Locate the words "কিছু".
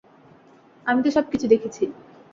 1.31-1.45